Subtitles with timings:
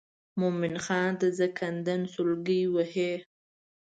[0.39, 3.13] مومن خان د زکندن سګلې وهي.